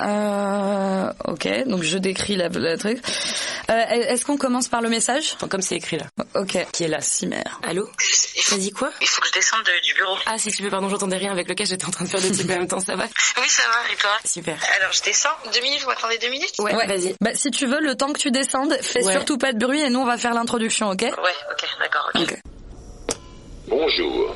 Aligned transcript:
Euh, 0.00 1.12
ok, 1.26 1.64
donc 1.66 1.82
je 1.82 1.98
décris 1.98 2.36
la, 2.36 2.48
truc. 2.78 2.98
Euh, 3.70 3.74
Est-ce 3.90 4.24
qu'on 4.24 4.36
commence 4.36 4.68
par 4.68 4.80
le 4.82 4.88
message? 4.88 5.36
Comme 5.50 5.60
c'est 5.62 5.74
écrit 5.76 5.98
là. 5.98 6.06
Ok. 6.36 6.56
Qui 6.72 6.84
est 6.84 6.88
la 6.88 7.00
cimère. 7.00 7.60
Allô? 7.62 7.88
T'as 8.48 8.56
dit 8.56 8.70
quoi? 8.70 8.90
Il 9.00 9.06
faut 9.08 9.20
que 9.20 9.26
je 9.28 9.32
descende 9.32 9.60
de- 9.64 9.84
du 9.84 9.92
bureau. 9.94 10.16
Ah 10.26 10.38
si 10.38 10.50
tu 10.52 10.62
veux, 10.62 10.70
pardon, 10.70 10.88
j'entendais 10.88 11.16
rien 11.16 11.32
avec 11.32 11.48
le 11.48 11.54
cas, 11.54 11.64
j'étais 11.64 11.84
en 11.86 11.90
train 11.90 12.04
de 12.04 12.10
faire 12.10 12.20
des 12.20 12.30
trucs 12.32 12.46
en 12.50 12.54
même 12.58 12.68
temps, 12.68 12.80
ça 12.80 12.94
va? 12.96 13.04
Oui, 13.04 13.48
ça 13.48 13.62
va, 13.64 13.92
et 13.92 13.96
toi? 13.96 14.10
Super. 14.24 14.56
Alors, 14.80 14.92
je 14.92 15.02
descends. 15.02 15.28
Deux 15.52 15.60
minutes, 15.60 15.82
vous 15.82 15.90
attendez 15.90 16.18
deux 16.18 16.30
minutes? 16.30 16.54
Ouais, 16.60 16.72
vas-y. 16.86 17.14
Bah 17.20 17.30
si 17.34 17.50
tu 17.50 17.66
veux, 17.66 17.80
le 17.80 17.96
temps 17.96 18.12
que 18.12 18.18
tu 18.18 18.30
descendes, 18.30 18.74
fais 18.80 19.04
Ouais. 19.04 19.12
surtout 19.12 19.38
pas 19.38 19.52
de 19.52 19.58
bruit 19.58 19.80
et 19.80 19.90
nous 19.90 20.00
on 20.00 20.06
va 20.06 20.16
faire 20.18 20.34
l'introduction, 20.34 20.88
ok? 20.90 21.02
Ouais, 21.02 21.10
ok, 21.52 21.68
d'accord. 21.80 22.10
Ok. 22.14 22.38
Bonjour. 23.68 24.34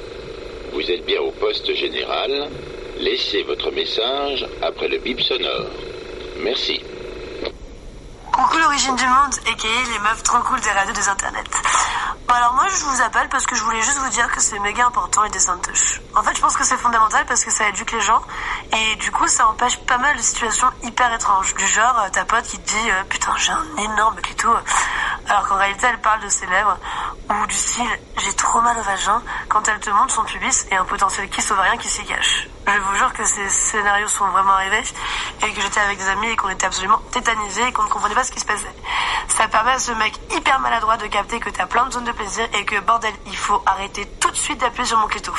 Vous 0.72 0.90
êtes 0.90 1.04
bien 1.06 1.20
au 1.20 1.30
poste 1.30 1.72
général. 1.74 2.48
Laissez 2.98 3.42
votre 3.42 3.70
message 3.72 4.46
après 4.62 4.88
le 4.88 4.98
bip 4.98 5.20
sonore. 5.20 5.66
Merci. 6.38 6.80
Coucou 8.32 8.58
l'origine 8.58 8.96
du 8.96 9.06
monde, 9.06 9.34
et 9.46 9.92
les 9.92 9.98
meufs 10.00 10.22
trop 10.22 10.38
cool 10.38 10.60
des 10.60 10.70
radios 10.70 10.92
des 10.92 11.08
internets. 11.08 11.44
Bon 12.26 12.34
alors 12.34 12.54
moi 12.54 12.64
je 12.68 12.84
vous 12.84 13.02
appelle 13.02 13.28
parce 13.28 13.44
que 13.46 13.54
je 13.54 13.62
voulais 13.62 13.82
juste 13.82 13.98
vous 13.98 14.10
dire 14.10 14.30
que 14.32 14.40
c'est 14.40 14.58
méga 14.60 14.86
important 14.86 15.22
les 15.24 15.30
dessins 15.30 15.56
de 15.56 15.62
touche. 15.62 16.00
En 16.16 16.22
fait 16.22 16.34
je 16.34 16.40
pense 16.40 16.56
que 16.56 16.64
c'est 16.64 16.76
fondamental 16.76 17.26
parce 17.26 17.44
que 17.44 17.50
ça 17.50 17.68
éduque 17.68 17.92
les 17.92 18.00
gens 18.00 18.22
et 18.72 18.96
du 18.96 19.10
coup 19.10 19.26
ça 19.26 19.46
empêche 19.46 19.78
pas 19.80 19.98
mal 19.98 20.16
de 20.16 20.22
situations 20.22 20.68
hyper 20.82 21.12
étranges. 21.12 21.54
Du 21.54 21.66
genre 21.66 22.00
euh, 22.04 22.08
ta 22.10 22.24
pote 22.24 22.44
qui 22.44 22.58
te 22.58 22.66
dit 22.66 22.90
euh, 22.90 23.04
putain 23.10 23.32
j'ai 23.36 23.52
un 23.52 23.76
énorme 23.76 24.16
clito 24.22 24.48
alors 25.28 25.48
qu'en 25.48 25.56
réalité 25.56 25.86
elle 25.88 26.00
parle 26.00 26.20
de 26.20 26.28
ses 26.28 26.46
lèvres 26.46 26.78
ou 27.30 27.46
du 27.46 27.54
style 27.54 28.00
j'ai 28.18 28.32
trop 28.34 28.60
mal 28.60 28.76
au 28.78 28.82
vagin 28.82 29.22
quand 29.48 29.68
elle 29.68 29.80
te 29.80 29.90
montre 29.90 30.14
son 30.14 30.24
pubis 30.24 30.66
et 30.70 30.76
un 30.76 30.84
potentiel 30.84 31.28
kiss 31.28 31.50
ovarien 31.50 31.76
qui 31.76 31.88
s'y 31.88 32.04
cache. 32.04 32.48
Je 32.66 32.78
vous 32.78 32.96
jure 32.96 33.12
que 33.12 33.24
ces 33.24 33.48
scénarios 33.50 34.08
sont 34.08 34.26
vraiment 34.28 34.52
arrivés 34.52 34.82
et 35.42 35.52
que 35.52 35.60
j'étais 35.60 35.80
avec 35.80 35.98
des 35.98 36.08
amis 36.08 36.28
et 36.28 36.36
qu'on 36.36 36.48
était 36.48 36.66
absolument 36.66 36.98
tétanisés 37.10 37.66
et 37.68 37.72
qu'on 37.72 37.82
ne 37.82 37.88
comprenait 37.88 38.14
pas 38.14 38.24
ce 38.24 38.32
qui 38.32 38.40
se 38.40 38.46
passait. 38.46 38.74
Ça 39.28 39.48
permet 39.48 39.72
à 39.72 39.78
ce 39.78 39.92
mec 39.92 40.18
hyper 40.34 40.60
maladroit 40.60 40.96
de 40.96 41.06
capter 41.06 41.40
que 41.40 41.50
t'as 41.50 41.66
plein 41.66 41.86
de 41.86 41.92
zones 41.92 42.04
de 42.04 42.12
plaisir 42.12 42.46
et 42.54 42.64
que 42.64 42.80
bordel, 42.80 43.12
il 43.26 43.36
faut 43.36 43.62
arrêter 43.66 44.06
tout 44.20 44.30
de 44.30 44.36
suite 44.36 44.60
d'appuyer 44.60 44.86
sur 44.86 44.98
mon 44.98 45.06
clito. 45.06 45.32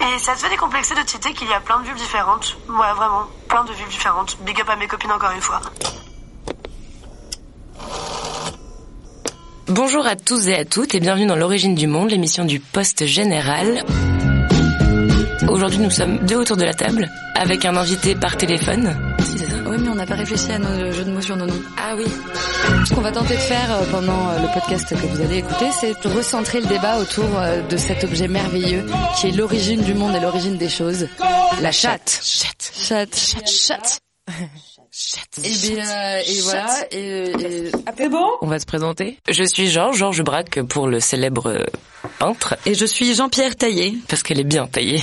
Et 0.00 0.18
ça 0.18 0.34
te 0.34 0.40
fait 0.40 0.48
décomplexer 0.48 0.94
de 0.94 1.08
citer 1.08 1.32
qu'il 1.34 1.48
y 1.48 1.54
a 1.54 1.60
plein 1.60 1.78
de 1.78 1.84
vulves 1.84 1.98
différentes. 1.98 2.56
Ouais, 2.68 2.92
vraiment, 2.94 3.26
plein 3.48 3.64
de 3.64 3.72
vulves 3.72 3.90
différentes. 3.90 4.36
Big 4.40 4.60
up 4.60 4.68
à 4.68 4.76
mes 4.76 4.88
copines 4.88 5.12
encore 5.12 5.30
une 5.30 5.42
fois. 5.42 5.60
Bonjour 9.70 10.04
à 10.04 10.16
tous 10.16 10.48
et 10.48 10.56
à 10.56 10.64
toutes 10.64 10.96
et 10.96 11.00
bienvenue 11.00 11.26
dans 11.26 11.36
l'origine 11.36 11.76
du 11.76 11.86
monde, 11.86 12.10
l'émission 12.10 12.44
du 12.44 12.58
poste 12.58 13.06
général. 13.06 13.84
Aujourd'hui, 15.48 15.78
nous 15.78 15.90
sommes 15.90 16.18
deux 16.26 16.34
autour 16.34 16.56
de 16.56 16.64
la 16.64 16.74
table 16.74 17.08
avec 17.36 17.64
un 17.64 17.76
invité 17.76 18.16
par 18.16 18.36
téléphone. 18.36 18.96
Si, 19.20 19.38
c'est 19.38 19.46
ça. 19.46 19.58
Oui, 19.68 19.76
mais 19.78 19.88
on 19.88 19.94
n'a 19.94 20.06
pas 20.06 20.16
réfléchi 20.16 20.50
à 20.50 20.58
nos 20.58 20.90
jeux 20.90 21.04
de 21.04 21.12
mots 21.12 21.20
sur 21.20 21.36
nos 21.36 21.46
noms. 21.46 21.62
Ah 21.78 21.94
oui. 21.96 22.04
Ce 22.84 22.92
qu'on 22.92 23.00
va 23.00 23.12
tenter 23.12 23.34
de 23.34 23.40
faire 23.40 23.72
euh, 23.72 23.84
pendant 23.92 24.30
euh, 24.30 24.42
le 24.42 24.52
podcast 24.52 24.88
que 24.88 25.06
vous 25.06 25.20
allez 25.22 25.38
écouter, 25.38 25.66
c'est 25.78 26.02
de 26.02 26.14
recentrer 26.16 26.60
le 26.60 26.66
débat 26.66 26.98
autour 26.98 27.28
euh, 27.36 27.62
de 27.62 27.76
cet 27.76 28.02
objet 28.02 28.26
merveilleux 28.26 28.84
qui 29.20 29.28
est 29.28 29.32
l'origine 29.36 29.82
du 29.82 29.94
monde 29.94 30.16
et 30.16 30.20
l'origine 30.20 30.56
des 30.56 30.68
choses. 30.68 31.06
La 31.62 31.70
chatte. 31.70 32.20
Chatte. 32.24 32.72
Chatte. 32.74 33.46
Chatte. 33.46 34.00
Et 35.44 35.48
bien, 35.74 35.84
euh, 35.88 36.20
et 36.26 36.40
voilà. 36.42 36.66
Et, 36.90 37.30
et... 37.30 37.70
On 38.42 38.46
va 38.46 38.58
se 38.58 38.66
présenter. 38.66 39.16
Je 39.28 39.44
suis 39.44 39.68
Georges, 39.68 39.96
Georges 39.96 40.22
Braque 40.22 40.60
pour 40.62 40.86
le 40.88 41.00
célèbre 41.00 41.48
euh, 41.48 41.64
peintre, 42.18 42.56
et 42.66 42.74
je 42.74 42.84
suis 42.84 43.14
Jean-Pierre 43.14 43.56
Taillé. 43.56 43.94
parce 44.08 44.22
qu'elle 44.22 44.40
est 44.40 44.44
bien 44.44 44.66
taillée. 44.66 45.02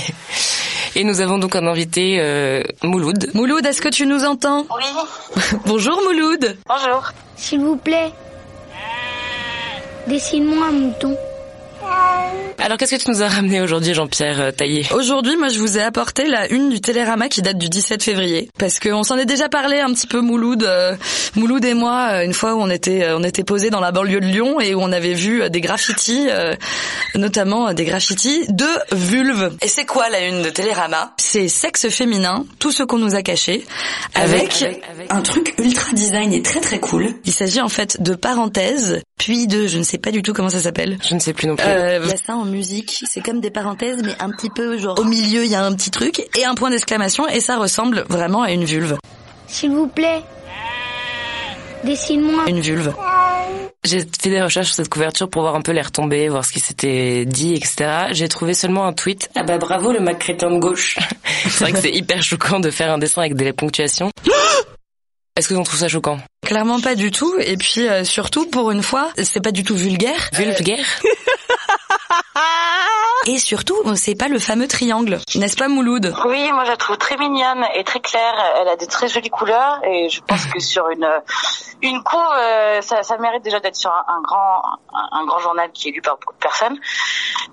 Et 0.94 1.04
nous 1.04 1.20
avons 1.20 1.38
donc 1.38 1.54
un 1.56 1.66
invité, 1.66 2.18
euh, 2.20 2.62
Mouloud. 2.82 3.30
Mouloud, 3.34 3.64
est-ce 3.66 3.80
que 3.80 3.88
tu 3.88 4.06
nous 4.06 4.24
entends? 4.24 4.66
Oui, 4.76 5.42
Bonjour 5.66 6.00
Mouloud. 6.02 6.56
bonjour. 6.66 7.12
S'il 7.36 7.60
vous 7.60 7.76
plaît, 7.76 8.10
dessine-moi 10.06 10.66
un 10.66 10.72
mouton. 10.72 11.16
Alors 12.60 12.76
qu'est-ce 12.76 12.96
que 12.96 13.02
tu 13.02 13.08
nous 13.10 13.22
as 13.22 13.28
ramené 13.28 13.62
aujourd'hui, 13.62 13.94
Jean-Pierre 13.94 14.40
euh, 14.40 14.50
Taillé 14.50 14.84
Aujourd'hui, 14.92 15.36
moi, 15.36 15.48
je 15.48 15.58
vous 15.58 15.78
ai 15.78 15.82
apporté 15.82 16.26
la 16.26 16.50
une 16.52 16.68
du 16.70 16.80
Télérama 16.80 17.28
qui 17.28 17.40
date 17.40 17.56
du 17.56 17.68
17 17.68 18.02
février, 18.02 18.50
parce 18.58 18.78
qu'on 18.80 19.04
s'en 19.04 19.16
est 19.16 19.24
déjà 19.26 19.48
parlé 19.48 19.78
un 19.78 19.90
petit 19.94 20.06
peu 20.08 20.20
Mouloud, 20.20 20.64
euh, 20.64 20.94
Mouloud 21.36 21.64
et 21.64 21.72
moi, 21.72 22.08
euh, 22.12 22.24
une 22.24 22.34
fois 22.34 22.54
où 22.56 22.60
on 22.60 22.68
était, 22.68 23.04
euh, 23.04 23.16
on 23.16 23.22
était 23.22 23.44
posés 23.44 23.70
dans 23.70 23.80
la 23.80 23.90
banlieue 23.92 24.20
de 24.20 24.26
Lyon 24.26 24.60
et 24.60 24.74
où 24.74 24.80
on 24.82 24.90
avait 24.92 25.14
vu 25.14 25.48
des 25.48 25.60
graffitis, 25.60 26.26
euh, 26.30 26.54
notamment 27.14 27.72
des 27.72 27.84
graffitis 27.84 28.44
de 28.48 28.66
vulves. 28.92 29.52
Et 29.62 29.68
c'est 29.68 29.86
quoi 29.86 30.08
la 30.10 30.26
une 30.26 30.42
de 30.42 30.50
Télérama? 30.50 31.14
C'est 31.16 31.48
sexe 31.48 31.88
féminin, 31.88 32.44
tout 32.58 32.72
ce 32.72 32.82
qu'on 32.82 32.98
nous 32.98 33.14
a 33.14 33.22
caché, 33.22 33.64
avec, 34.14 34.62
Avec- 34.62 34.82
avec- 34.92 35.12
un 35.12 35.22
truc 35.22 35.54
ultra 35.58 35.92
design 35.92 36.32
et 36.32 36.42
très 36.42 36.60
très 36.60 36.80
cool. 36.80 37.14
Il 37.24 37.32
s'agit 37.32 37.60
en 37.60 37.68
fait 37.68 38.02
de 38.02 38.14
parenthèses, 38.14 39.00
puis 39.16 39.46
de, 39.46 39.66
je 39.68 39.78
ne 39.78 39.84
sais 39.84 39.98
pas 39.98 40.10
du 40.10 40.22
tout 40.22 40.32
comment 40.34 40.50
ça 40.50 40.60
s'appelle. 40.60 40.98
Je 41.08 41.14
ne 41.14 41.20
sais 41.20 41.32
plus 41.32 41.46
non 41.46 41.56
plus. 41.56 41.64
Euh, 41.66 41.97
il 42.04 42.10
y 42.10 42.12
a 42.12 42.16
ça 42.16 42.36
en 42.36 42.44
musique, 42.44 43.04
c'est 43.08 43.20
comme 43.20 43.40
des 43.40 43.50
parenthèses, 43.50 44.02
mais 44.02 44.14
un 44.20 44.30
petit 44.30 44.50
peu 44.50 44.78
genre 44.78 44.98
au 44.98 45.04
milieu 45.04 45.44
il 45.44 45.50
y 45.50 45.54
a 45.54 45.64
un 45.64 45.74
petit 45.74 45.90
truc 45.90 46.28
et 46.36 46.44
un 46.44 46.54
point 46.54 46.70
d'exclamation 46.70 47.28
et 47.28 47.40
ça 47.40 47.58
ressemble 47.58 48.04
vraiment 48.08 48.42
à 48.42 48.52
une 48.52 48.64
vulve. 48.64 48.96
S'il 49.46 49.70
vous 49.70 49.88
plaît, 49.88 50.22
dessine-moi. 51.84 52.44
Une 52.46 52.60
vulve. 52.60 52.92
J'ai 53.84 54.00
fait 54.00 54.30
des 54.30 54.42
recherches 54.42 54.66
sur 54.66 54.76
cette 54.76 54.88
couverture 54.88 55.30
pour 55.30 55.42
voir 55.42 55.54
un 55.54 55.62
peu 55.62 55.72
les 55.72 55.80
retombées, 55.80 56.28
voir 56.28 56.44
ce 56.44 56.52
qui 56.52 56.60
s'était 56.60 57.24
dit, 57.24 57.54
etc. 57.54 58.08
J'ai 58.10 58.28
trouvé 58.28 58.52
seulement 58.52 58.86
un 58.86 58.92
tweet. 58.92 59.30
Ah 59.34 59.44
bah 59.44 59.56
bravo 59.56 59.92
le 59.92 60.00
Mac 60.00 60.18
crétin 60.18 60.50
de 60.50 60.58
gauche. 60.58 60.98
c'est 61.24 61.60
vrai 61.60 61.72
que 61.72 61.78
c'est 61.78 61.92
hyper 61.92 62.22
choquant 62.22 62.60
de 62.60 62.70
faire 62.70 62.92
un 62.92 62.98
dessin 62.98 63.22
avec 63.22 63.34
des 63.34 63.52
ponctuations. 63.52 64.10
Est-ce 65.36 65.48
que 65.48 65.54
vous 65.54 65.62
trouvez 65.62 65.82
ça 65.82 65.88
choquant? 65.88 66.18
Clairement 66.44 66.80
pas 66.80 66.96
du 66.96 67.12
tout 67.12 67.32
et 67.38 67.56
puis 67.56 67.86
euh, 67.88 68.02
surtout 68.02 68.46
pour 68.46 68.72
une 68.72 68.82
fois, 68.82 69.12
c'est 69.22 69.40
pas 69.40 69.52
du 69.52 69.62
tout 69.62 69.76
vulgaire 69.76 70.28
Vulgaire? 70.32 70.84
et 73.28 73.38
surtout 73.38 73.76
c'est 73.94 74.14
pas 74.14 74.28
le 74.28 74.38
fameux 74.38 74.66
triangle, 74.66 75.20
n'est-ce 75.34 75.56
pas 75.56 75.68
Mouloud? 75.68 76.14
Oui, 76.24 76.50
moi 76.52 76.64
je 76.64 76.70
la 76.70 76.76
trouve 76.78 76.96
très 76.96 77.18
mignonne 77.18 77.62
et 77.74 77.84
très 77.84 78.00
claire. 78.00 78.34
Elle 78.58 78.68
a 78.68 78.76
des 78.76 78.86
très 78.86 79.06
jolies 79.06 79.28
couleurs 79.28 79.80
et 79.84 80.08
je 80.08 80.22
pense 80.22 80.46
que 80.46 80.58
sur 80.60 80.88
une 80.88 81.06
une 81.82 82.02
couve, 82.02 82.20
euh, 82.38 82.80
ça, 82.80 83.02
ça 83.02 83.18
mérite 83.18 83.44
déjà 83.44 83.60
d'être 83.60 83.76
sur 83.76 83.90
un, 83.90 84.04
un 84.08 84.22
grand 84.22 84.62
un, 84.94 85.20
un 85.20 85.26
grand 85.26 85.38
journal 85.40 85.70
qui 85.72 85.90
est 85.90 85.92
lu 85.92 86.00
par 86.00 86.16
beaucoup 86.16 86.32
de 86.32 86.38
personnes. 86.38 86.78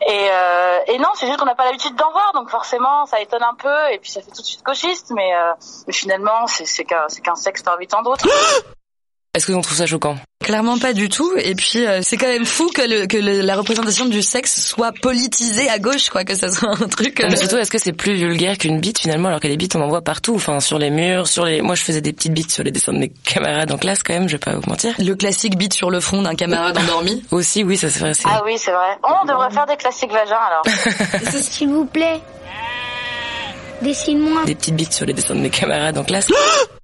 Et, 0.08 0.28
euh, 0.32 0.80
et 0.88 0.98
non, 0.98 1.10
c'est 1.16 1.28
juste 1.28 1.40
qu'on 1.40 1.46
n'a 1.46 1.56
pas 1.56 1.66
l'habitude 1.66 1.96
d'en 1.96 2.12
voir, 2.12 2.32
donc 2.34 2.50
forcément 2.50 3.06
ça 3.06 3.20
étonne 3.20 3.44
un 3.44 3.56
peu 3.56 3.92
et 3.92 4.00
puis 4.00 4.12
ça 4.12 4.22
fait 4.22 4.32
tout 4.32 4.42
de 4.42 4.48
suite 4.48 4.64
gauchiste, 4.64 5.12
mais, 5.14 5.36
euh, 5.36 5.52
mais 5.88 5.94
finalement 5.94 6.48
c'est 6.48 6.86
qu'un 6.86 7.36
sexe 7.36 7.64
parmi 7.64 7.88
tant 7.88 8.02
d'autres. 8.02 8.26
Est-ce 9.36 9.48
que 9.48 9.52
vous 9.52 9.62
trouvez 9.62 9.80
ça 9.80 9.86
choquant? 9.86 10.16
Clairement 10.46 10.78
pas 10.78 10.94
du 10.94 11.10
tout 11.10 11.32
et 11.38 11.56
puis 11.56 11.88
euh, 11.88 12.02
c'est 12.04 12.18
quand 12.18 12.28
même 12.28 12.46
fou 12.46 12.70
que, 12.70 12.84
le, 12.84 13.08
que 13.08 13.18
le- 13.18 13.42
la 13.42 13.56
représentation 13.56 14.06
du 14.06 14.22
sexe 14.22 14.64
soit 14.64 14.92
politisée 15.02 15.68
à 15.72 15.80
gauche 15.80 16.10
quoi, 16.12 16.24
que 16.24 16.36
ça 16.36 16.52
soit 16.52 16.70
un 16.70 16.88
truc... 16.88 17.20
euh, 17.20 17.28
Mais 17.32 17.36
surtout, 17.36 17.58
est-ce 17.58 17.72
que 17.72 17.80
c'est 17.80 17.94
plus 17.94 18.14
vulgaire 18.14 18.56
qu'une 18.60 18.80
bite 18.80 19.00
finalement, 19.00 19.30
alors 19.30 19.40
que 19.40 19.48
les 19.48 19.58
bites 19.58 19.76
on 19.76 19.82
en 19.82 19.88
voit 19.88 20.04
partout, 20.04 20.36
enfin 20.36 20.60
sur 20.60 20.78
les 20.78 20.92
murs, 20.92 21.28
sur 21.28 21.46
les. 21.46 21.62
Moi, 21.64 21.74
je 21.74 21.82
faisais 21.82 22.02
des 22.02 22.14
petites 22.14 22.32
bites 22.34 22.52
sur 22.52 22.64
les 22.64 22.70
dessins 22.70 22.94
de 22.94 23.00
mes 23.00 23.10
camarades 23.24 23.72
en 23.72 23.78
classe 23.80 24.04
quand 24.04 24.14
même. 24.14 24.28
Je 24.30 24.34
vais 24.34 24.40
pas 24.40 24.54
vous 24.54 24.70
mentir. 24.70 24.94
Le 25.00 25.16
classique 25.16 25.58
bite 25.58 25.74
sur 25.74 25.90
le 25.90 26.00
front 26.00 26.22
d'un 26.22 26.36
camarade 26.36 26.78
endormi. 26.78 27.24
Aussi, 27.32 27.64
oui, 27.64 27.76
ça 27.76 27.90
c'est 27.90 28.02
vrai. 28.02 28.14
c'est- 28.14 28.28
Ah 28.30 28.44
oui, 28.46 28.54
c'est 28.60 28.70
vrai. 28.72 29.00
Oh, 29.04 29.14
on 29.24 29.26
devrait 29.26 29.50
faire 29.50 29.66
des 29.66 29.78
classiques 29.78 30.12
vagins 30.12 30.38
alors. 30.48 30.64
S'il 31.42 31.70
vous 31.70 31.86
plaît, 31.86 32.22
dessine-moi. 33.82 34.44
Des 34.46 34.54
petites 34.54 34.76
bites 34.76 34.94
sur 34.94 35.08
les 35.08 35.14
dessins 35.14 35.34
de 35.34 35.40
mes 35.40 35.50
camarades 35.50 35.98
en 35.98 36.04
classe. 36.04 36.28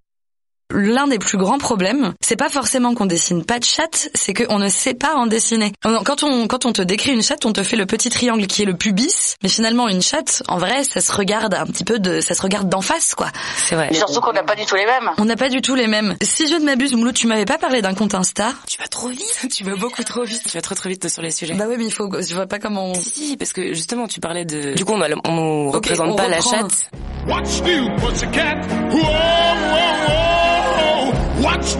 L'un 0.74 1.08
des 1.08 1.20
plus 1.20 1.38
grands 1.38 1.58
problèmes, 1.58 2.14
c'est 2.22 2.36
pas 2.36 2.50
forcément 2.50 2.94
qu'on 2.94 3.06
dessine 3.06 3.44
pas 3.46 3.60
de 3.60 3.66
chatte, 3.66 4.10
c'est 4.14 4.34
qu'on 4.34 4.60
ne 4.60 4.70
sait 4.70 4.94
pas 4.94 5.16
en 5.16 5.28
dessiner. 5.28 5.74
Quand 5.82 6.24
on 6.24 6.48
quand 6.48 6.66
on 6.66 6.74
te 6.74 6.82
décrit 6.82 7.12
une 7.12 7.22
chatte, 7.22 7.46
on 7.46 7.54
te 7.54 7.64
fait 7.64 7.76
le 7.76 7.86
petit 7.86 8.10
triangle 8.10 8.48
qui 8.48 8.62
est 8.62 8.66
le 8.66 8.76
pubis, 8.76 9.36
mais 9.44 9.50
finalement 9.50 9.88
une 9.88 10.02
chatte, 10.02 10.44
en 10.48 10.58
vrai, 10.58 10.84
ça 10.84 11.02
se 11.02 11.12
regarde 11.12 11.54
un 11.54 11.66
petit 11.66 11.84
peu 11.84 12.00
de, 12.00 12.22
ça 12.22 12.34
se 12.34 12.42
regarde 12.42 12.70
d'en 12.70 12.82
face, 12.82 13.16
quoi. 13.16 13.28
C'est 13.58 13.76
vrai. 13.76 13.90
Et 13.92 13.96
surtout 13.96 14.22
qu'on 14.22 14.34
n'a 14.34 14.44
pas 14.44 14.56
du 14.56 14.66
tout 14.66 14.76
les 14.76 14.86
mêmes. 14.86 15.12
On 15.18 15.26
n'a 15.26 15.36
pas 15.36 15.50
du 15.50 15.62
tout 15.62 15.76
les 15.76 15.88
mêmes. 15.88 16.16
Si 16.22 16.48
je 16.48 16.56
ne 16.56 16.66
m'abuse, 16.66 16.94
Mouloud, 16.94 17.14
tu 17.14 17.28
m'avais 17.28 17.46
pas 17.46 17.58
parlé 17.58 17.82
d'un 17.82 17.94
compte 17.94 18.16
Insta. 18.16 18.54
Tu 18.68 18.78
vas 18.78 18.88
trop 18.88 19.10
vite. 19.10 19.48
tu 19.54 19.64
vas 19.64 19.76
beaucoup 19.76 20.04
trop 20.04 20.24
vite. 20.24 20.44
Tu 20.44 20.58
vas 20.58 20.62
trop 20.62 20.76
trop 20.76 20.90
vite 20.90 21.08
sur 21.10 21.22
les 21.22 21.32
sujets. 21.32 21.54
Bah 21.54 21.66
oui, 21.68 21.76
mais 21.78 21.86
il 21.86 21.94
faut, 21.94 22.10
je 22.22 22.34
vois 22.34 22.48
pas 22.48 22.60
comment 22.60 22.92
on... 22.92 22.94
Si, 22.96 23.10
si, 23.10 23.38
parce 23.38 23.54
que 23.54 23.74
justement, 23.74 24.08
tu 24.08 24.20
parlais 24.20 24.46
de... 24.46 24.74
Du 24.74 24.86
coup, 24.86 24.94
on, 24.94 25.02
a, 25.02 25.08
on 25.28 25.68
okay, 25.70 25.76
représente 25.76 26.12
on 26.12 26.16
pas 26.16 26.24
reprend. 26.24 26.52
la 26.52 26.58
chatte. 26.58 26.90
What's 27.28 27.62
new, 27.62 27.88
pussycat? 27.98 28.62
Whoa, 28.92 29.00
whoa, 29.00 29.04
whoa. 29.04 29.12
What's 29.12 29.21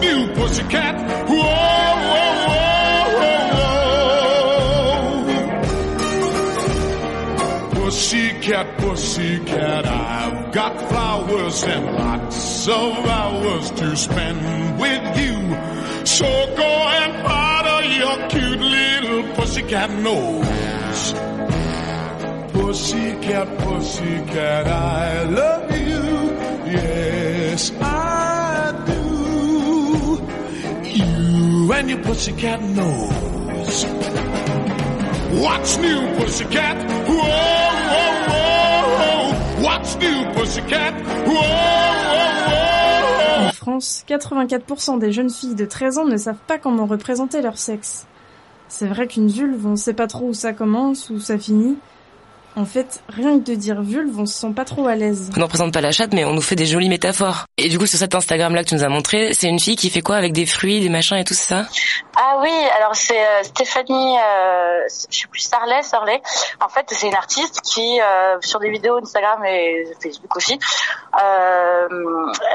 new, 0.02 0.34
pussycat? 0.34 0.94
Whoa, 1.28 1.36
whoa, 2.08 2.32
whoa, 2.48 3.42
whoa. 7.70 7.74
Pussycat, 7.74 8.66
pussycat, 8.78 9.86
I've 9.86 10.52
got 10.52 10.74
flowers 10.88 11.62
and 11.64 11.84
lots 11.94 12.68
of 12.68 13.06
hours 13.18 13.70
to 13.70 13.96
spend 13.96 14.40
with 14.80 15.18
you. 15.24 15.36
So 16.04 16.26
go 16.56 16.72
and 17.00 17.12
powder 17.26 17.80
your 18.00 18.16
cute 18.28 18.60
little 18.60 19.22
pussycat 19.36 19.90
nose. 19.90 21.14
Pussycat, 22.52 23.48
pussycat, 23.58 24.66
I 24.66 25.22
love 25.24 25.70
you. 25.70 26.02
Yes, 26.72 27.70
I 27.80 28.21
pussycat. 31.96 32.58
What's 35.32 35.78
new, 35.78 36.00
pussycat? 36.18 36.76
New, 40.00 40.32
pussycat? 40.34 40.92
En 43.38 43.52
France, 43.52 44.04
84% 44.08 44.98
des 44.98 45.12
jeunes 45.12 45.30
filles 45.30 45.54
de 45.54 45.64
13 45.64 45.98
ans 45.98 46.04
ne 46.04 46.16
savent 46.16 46.34
pas 46.46 46.58
comment 46.58 46.86
représenter 46.86 47.40
leur 47.42 47.58
sexe. 47.58 48.06
C'est 48.68 48.88
vrai 48.88 49.06
qu'une 49.06 49.28
vulve, 49.28 49.64
on 49.66 49.76
sait 49.76 49.94
pas 49.94 50.08
trop 50.08 50.28
où 50.28 50.34
ça 50.34 50.52
commence, 50.52 51.10
où 51.10 51.20
ça 51.20 51.38
finit. 51.38 51.76
En 52.54 52.66
fait, 52.66 53.02
rien 53.08 53.38
que 53.40 53.44
de 53.44 53.54
dire 53.54 53.80
vulve, 53.80 54.18
on 54.20 54.26
se 54.26 54.34
sent 54.34 54.52
pas 54.54 54.66
trop 54.66 54.86
à 54.86 54.94
l'aise. 54.94 55.30
On 55.34 55.38
ne 55.38 55.44
représente 55.44 55.72
pas 55.72 55.80
la 55.80 55.90
chatte, 55.90 56.12
mais 56.12 56.26
on 56.26 56.34
nous 56.34 56.42
fait 56.42 56.54
des 56.54 56.66
jolies 56.66 56.90
métaphores. 56.90 57.44
Et 57.56 57.70
du 57.70 57.78
coup, 57.78 57.86
sur 57.86 57.98
cet 57.98 58.14
Instagram-là 58.14 58.62
que 58.62 58.68
tu 58.68 58.74
nous 58.74 58.84
as 58.84 58.90
montré, 58.90 59.32
c'est 59.32 59.48
une 59.48 59.58
fille 59.58 59.76
qui 59.76 59.88
fait 59.88 60.02
quoi 60.02 60.16
avec 60.16 60.34
des 60.34 60.44
fruits, 60.44 60.80
des 60.80 60.90
machins 60.90 61.16
et 61.16 61.24
tout 61.24 61.32
ça? 61.32 61.64
Ah 62.14 62.36
oui, 62.42 62.52
alors 62.76 62.94
c'est 62.94 63.18
euh, 63.18 63.42
Stéphanie, 63.42 64.18
euh, 64.18 64.80
je 65.10 65.18
sais 65.20 65.26
plus, 65.28 65.40
Sarlet, 65.40 65.82
Sarlet. 65.82 66.20
En 66.62 66.68
fait, 66.68 66.84
c'est 66.88 67.06
une 67.08 67.14
artiste 67.14 67.62
qui, 67.62 67.98
euh, 68.02 68.36
sur 68.42 68.60
des 68.60 68.68
vidéos 68.68 68.98
Instagram 68.98 69.42
et 69.46 69.86
Facebook 70.02 70.36
aussi, 70.36 70.58
euh, 71.22 71.88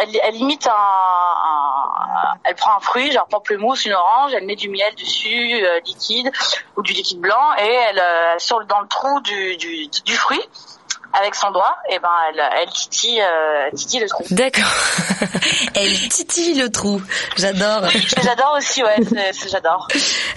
elle, 0.02 0.20
elle 0.24 0.36
imite 0.36 0.68
un, 0.68 0.72
un- 0.72 2.38
elle 2.44 2.54
prend 2.56 2.78
un 2.78 2.80
fruit, 2.82 3.12
genre 3.12 3.28
pamplemousse, 3.28 3.86
une 3.86 3.94
orange, 3.94 4.32
elle 4.36 4.46
met 4.46 4.56
du 4.56 4.70
miel 4.70 4.94
dessus, 4.96 5.60
euh, 5.66 5.80
liquide 5.86 6.32
ou 6.76 6.84
du 6.84 6.94
liquide 6.94 7.20
blanc, 7.20 7.56
et 7.60 7.64
elle, 7.90 7.98
euh, 8.00 8.32
elle 8.36 8.40
sur 8.40 8.64
dans 8.66 8.82
le 8.82 8.88
trou 8.88 9.20
du, 9.22 9.58
du, 9.58 9.87
du 10.06 10.16
fruit 10.16 10.42
avec 11.14 11.36
son 11.36 11.52
doigt, 11.52 11.76
et 11.90 12.00
ben 12.00 12.10
elle, 12.30 12.44
elle 12.62 12.70
titille, 12.70 13.22
euh, 13.22 13.70
titille 13.74 14.00
le 14.02 14.08
trou. 14.08 14.24
D'accord. 14.32 14.66
Elle 15.76 16.10
titille 16.10 16.60
le 16.60 16.70
trou. 16.70 17.02
J'adore. 17.38 17.88
J'adore 18.24 18.56
aussi, 18.58 18.84
ouais, 18.84 18.98
j'adore. 19.50 19.88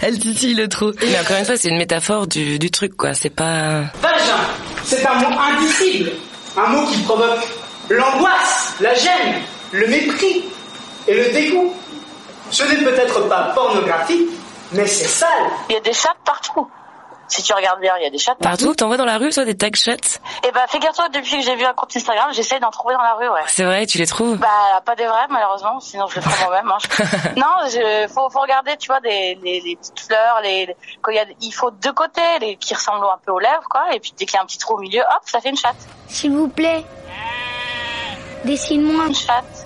Elle 0.01 0.19
titille 0.19 0.53
le 0.53 0.67
trou. 0.69 0.91
Mais 1.01 1.19
encore 1.19 1.37
une 1.37 1.45
fois, 1.45 1.57
c'est 1.57 1.69
une 1.69 1.77
métaphore 1.77 2.27
du, 2.27 2.57
du 2.59 2.71
truc, 2.71 2.95
quoi. 2.95 3.13
C'est 3.13 3.29
pas... 3.29 3.81
Vagin, 4.01 4.39
c'est 4.83 5.05
un 5.05 5.15
mot 5.15 5.39
indicible, 5.39 6.11
un 6.57 6.67
mot 6.67 6.85
qui 6.87 7.01
provoque 7.01 7.47
l'angoisse, 7.89 8.75
la 8.79 8.93
gêne, 8.93 9.41
le 9.71 9.87
mépris 9.87 10.45
et 11.07 11.13
le 11.13 11.31
dégoût. 11.31 11.73
Ce 12.51 12.63
n'est 12.63 12.83
peut-être 12.83 13.27
pas 13.27 13.51
pornographique, 13.55 14.29
mais 14.71 14.87
c'est 14.87 15.07
sale. 15.07 15.29
Il 15.69 15.73
y 15.73 15.77
a 15.77 15.81
des 15.81 15.93
chattes 15.93 16.17
partout. 16.25 16.67
Si 17.33 17.41
tu 17.43 17.53
regardes 17.53 17.79
bien, 17.79 17.93
il 17.97 18.03
y 18.03 18.05
a 18.05 18.09
des 18.09 18.17
chattes 18.17 18.39
Partout, 18.39 18.75
t'envoies 18.75 18.97
dans 18.97 19.05
la 19.05 19.17
rue, 19.17 19.29
toi, 19.29 19.45
des 19.45 19.55
tag 19.55 19.73
shots? 19.77 20.19
Et 20.45 20.51
ben, 20.51 20.67
figure-toi, 20.67 21.07
depuis 21.13 21.37
que 21.37 21.41
j'ai 21.45 21.55
vu 21.55 21.63
un 21.63 21.71
compte 21.73 21.95
Instagram, 21.95 22.27
j'essaie 22.33 22.59
d'en 22.59 22.71
trouver 22.71 22.93
dans 22.93 23.01
la 23.01 23.13
rue, 23.13 23.29
ouais. 23.29 23.39
C'est 23.47 23.63
vrai, 23.63 23.85
tu 23.85 23.97
les 23.99 24.05
trouves? 24.05 24.37
Bah, 24.37 24.49
pas 24.85 24.95
des 24.97 25.05
vrais, 25.05 25.27
malheureusement, 25.29 25.79
sinon 25.79 26.07
je 26.07 26.17
le 26.17 26.21
ferais 26.23 26.43
moi-même. 26.45 26.69
Hein. 26.69 26.77
Non, 27.37 27.69
je, 27.69 28.07
faut, 28.13 28.29
faut 28.29 28.41
regarder, 28.41 28.75
tu 28.75 28.87
vois, 28.87 28.99
des, 28.99 29.39
les, 29.41 29.61
les 29.61 29.77
petites 29.77 30.01
fleurs, 30.01 30.41
les, 30.43 30.65
les- 30.65 30.75
quand 31.01 31.11
il 31.11 31.15
y 31.15 31.19
a, 31.19 31.25
il 31.39 31.51
faut 31.53 31.71
deux 31.71 31.93
côtés, 31.93 32.21
les 32.41 32.57
qui 32.57 32.73
ressemblent 32.73 33.05
un 33.05 33.19
peu 33.25 33.31
aux 33.31 33.39
lèvres, 33.39 33.65
quoi, 33.69 33.93
et 33.93 34.01
puis 34.01 34.13
dès 34.17 34.25
qu'il 34.25 34.35
y 34.35 34.37
a 34.37 34.41
un 34.41 34.45
petit 34.45 34.57
trou 34.57 34.73
au 34.75 34.79
milieu, 34.79 34.99
hop, 35.01 35.21
ça 35.23 35.39
fait 35.39 35.49
une 35.51 35.57
chatte. 35.57 35.77
S'il 36.09 36.33
vous 36.33 36.49
plaît. 36.49 36.83
Dessine-moi. 38.43 39.05
Une 39.07 39.15
chatte. 39.15 39.60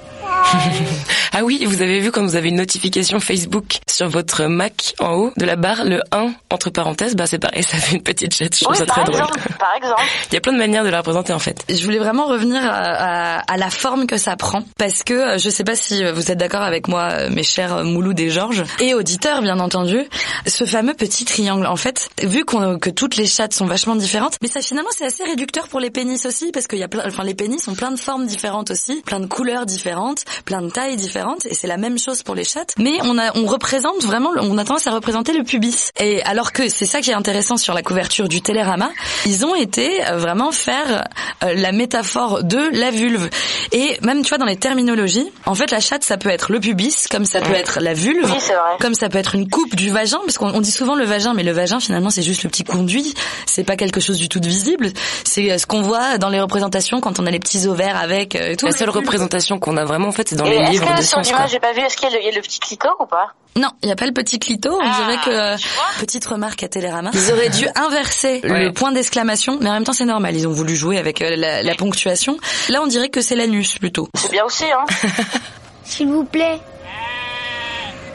Ah 1.38 1.44
oui, 1.44 1.66
vous 1.66 1.82
avez 1.82 2.00
vu 2.00 2.12
quand 2.12 2.22
vous 2.24 2.36
avez 2.38 2.50
une 2.50 2.56
notification 2.56 3.20
Facebook 3.20 3.80
sur 3.90 4.08
votre 4.08 4.46
Mac 4.46 4.94
en 5.00 5.14
haut 5.16 5.34
de 5.36 5.46
la 5.46 5.56
barre, 5.58 5.84
le 5.84 6.02
1 6.12 6.34
entre 6.50 6.70
parenthèses, 6.70 7.16
bah 7.16 7.26
c'est 7.28 7.40
pareil, 7.40 7.62
ça 7.64 7.78
fait 7.78 7.96
une 7.98 8.02
petite 8.04 8.34
chatte. 8.34 8.56
Je 8.56 8.64
trouve 8.64 8.74
Oui, 8.74 8.80
ça 8.80 8.86
par 8.86 8.96
très 8.96 9.04
drôle. 9.06 9.16
exemple, 9.16 9.40
par 9.60 9.76
exemple. 9.76 10.02
Il 10.32 10.34
y 10.34 10.38
a 10.38 10.42
plein 10.42 10.54
de 10.54 10.58
manières 10.58 10.84
de 10.86 10.90
la 10.90 11.00
représenter 11.00 11.34
en 11.34 11.40
fait. 11.40 11.64
Je 11.68 11.84
voulais 11.84 11.98
vraiment 12.00 12.26
revenir 12.28 12.62
à, 12.64 12.70
à- 12.70 13.40
à 13.40 13.58
la 13.58 13.70
forme 13.70 14.08
que 14.08 14.18
ça 14.18 14.38
prend 14.38 14.64
parce 14.78 15.04
que 15.04 15.14
euh, 15.14 15.38
je 15.38 15.50
sais 15.50 15.64
pas 15.66 15.76
si 15.76 16.04
vous 16.14 16.32
êtes 16.32 16.38
d'accord 16.38 16.62
avec 16.62 16.88
moi, 16.88 17.10
euh, 17.12 17.30
mes 17.30 17.44
chers 17.44 17.84
Mouloud 17.84 18.18
et 18.20 18.30
Georges 18.30 18.64
et 18.80 18.94
auditeurs 18.94 19.42
bien 19.42 19.60
entendu, 19.60 20.00
ce 20.48 20.66
fameux 20.66 20.94
petit 20.94 21.26
triangle. 21.26 21.66
En 21.68 21.76
fait, 21.76 22.08
vu 22.24 22.46
qu'on 22.46 22.80
que 22.80 22.90
toutes 22.90 23.18
les 23.18 23.28
chattes 23.28 23.54
sont 23.54 23.66
vachement 23.66 23.96
différentes, 23.98 24.38
mais 24.42 24.48
ça 24.48 24.62
finalement 24.62 24.90
c'est 24.98 25.06
assez 25.06 25.24
réducteur 25.26 25.68
pour 25.68 25.80
les 25.82 25.90
pénis 25.92 26.26
aussi 26.26 26.52
parce 26.54 26.68
qu'il 26.68 26.80
y 26.80 26.84
a 26.84 26.88
plein, 26.88 27.04
enfin 27.06 27.24
les 27.24 27.36
pénis 27.36 27.68
ont 27.68 27.76
plein 27.76 27.92
de 27.92 28.00
formes 28.00 28.26
différentes 28.26 28.72
aussi, 28.72 29.02
plein 29.06 29.20
de 29.20 29.26
couleurs 29.28 29.66
différentes, 29.66 30.15
plein 30.46 30.62
de 30.62 30.70
tailles 30.70 30.96
différentes 30.96 31.46
et 31.46 31.54
c'est 31.54 31.68
la 31.68 31.78
même 31.78 31.98
chose 31.98 32.24
pour 32.24 32.36
les 32.36 32.44
chattes. 32.44 32.74
Mais 32.78 32.98
on 33.04 33.18
a 33.18 33.36
on 33.36 33.46
représente 33.46 34.04
vraiment, 34.04 34.32
on 34.38 34.58
a 34.58 34.64
tendance 34.64 34.88
à 34.88 34.92
représenter 34.92 35.34
le 35.34 35.44
pubis. 35.44 35.92
Et 36.00 36.22
alors 36.24 36.52
que 36.52 36.70
c'est 36.70 36.86
ça 36.86 37.02
qui 37.02 37.12
est 37.12 37.16
intéressant 37.16 37.58
sur 37.58 37.74
la 37.74 37.82
couverture 37.82 38.28
du 38.28 38.42
Télérama, 38.42 38.90
ils 39.26 39.46
ont 39.46 39.56
été 39.56 40.06
euh, 40.08 40.18
vraiment 40.18 40.52
faire 40.52 41.08
euh, 41.44 41.54
la 41.56 41.72
métaphore 41.72 42.44
de 42.44 42.70
la 42.74 42.92
vulve. 42.92 43.30
Et 43.72 43.98
même 44.02 44.22
tu 44.24 44.30
vois 44.30 44.38
dans 44.38 44.46
les 44.46 44.58
terminologies, 44.58 45.30
en 45.46 45.56
fait 45.56 45.72
la 45.72 45.80
chatte 45.80 46.04
ça 46.04 46.18
peut 46.18 46.30
être 46.30 46.52
le 46.52 46.60
pubis, 46.60 47.08
comme 47.10 47.26
ça 47.26 47.42
peut 47.42 47.54
être 47.54 47.80
la 47.82 47.94
vulve, 47.94 48.32
Oui, 48.32 48.56
comme 48.80 48.96
ça 48.96 49.10
peut 49.10 49.18
être 49.18 49.36
une 49.36 49.50
coupe 49.50 49.76
du 49.76 49.90
vagin, 49.90 50.20
parce 50.26 50.38
qu'on 50.38 50.54
on 50.54 50.62
dit 50.62 50.72
souvent 50.72 50.96
le 50.96 51.06
vagin, 51.06 51.34
mais 51.34 51.44
le 51.44 51.52
vagin 51.52 51.80
finalement 51.80 52.10
c'est 52.10 52.22
juste 52.22 52.44
le 52.44 52.50
petit 52.50 52.64
conduit, 52.64 53.14
c'est 53.46 53.64
pas 53.64 53.76
quelque 53.76 54.00
chose 54.00 54.18
du 54.18 54.30
tout 54.30 54.40
de 54.40 54.48
visible. 54.48 54.92
C'est 55.24 55.52
euh, 55.52 55.58
ce 55.58 55.66
qu'on 55.66 55.82
voit 55.82 56.18
dans 56.18 56.30
les 56.30 56.40
représentations 56.40 57.02
quand 57.02 57.20
on 57.20 57.26
a 57.26 57.32
les 57.32 57.40
petits 57.40 57.68
ovaires 57.68 57.98
avec 57.98 58.36
et 58.36 58.56
tout. 58.56 58.66
La 58.66 58.72
seule 58.72 58.90
représentation 58.90 59.60
qu'on 59.60 59.78
a 59.78 59.86
vraiment 59.86 60.05
en 60.06 60.12
fait, 60.12 60.30
c'est 60.30 60.36
dans 60.36 60.46
Et 60.46 60.52
les 60.60 60.66
livres 60.72 60.86
que 60.86 60.98
de 61.00 61.48
j'ai 61.50 61.60
pas 61.60 61.74
vu, 61.74 61.82
est-ce 61.82 61.98
qu'il 61.98 62.10
y, 62.10 62.14
a 62.14 62.16
le- 62.16 62.22
il 62.22 62.26
y 62.26 62.30
a 62.30 62.36
le 62.36 62.42
petit 62.42 62.60
clito 62.60 62.90
ou 63.00 63.06
pas? 63.06 63.34
Non, 63.58 63.70
il 63.82 63.86
n'y 63.86 63.92
a 63.92 63.96
pas 63.96 64.06
le 64.06 64.12
petit 64.12 64.38
clito. 64.38 64.70
On 64.74 64.80
Ah, 64.82 64.98
dirait 65.00 65.18
que 65.24 65.30
euh, 65.30 65.58
petite 66.00 66.26
remarque 66.26 66.62
à 66.64 66.68
Télérama. 66.68 67.12
Ils 67.14 67.32
auraient 67.32 67.50
dû 67.50 67.68
inverser 67.76 68.42
Ouais. 68.44 68.66
le 68.66 68.74
point 68.74 68.92
d'exclamation, 68.92 69.58
mais 69.62 69.70
en 69.70 69.74
même 69.74 69.84
temps 69.86 69.94
c'est 69.94 70.06
normal. 70.06 70.36
Ils 70.36 70.48
ont 70.48 70.52
voulu 70.52 70.76
jouer 70.76 70.98
avec 70.98 71.22
euh, 71.22 71.36
la, 71.38 71.64
la 71.64 71.76
ponctuation. 71.76 72.38
Là, 72.70 72.82
on 72.84 72.88
dirait 72.88 73.10
que 73.10 73.22
c'est 73.22 73.36
l'anus 73.36 73.78
plutôt. 73.78 74.10
C'est 74.16 74.32
bien 74.32 74.44
aussi, 74.46 74.66
hein. 74.66 74.86
S'il 75.86 76.08
vous 76.08 76.26
plaît. 76.26 76.60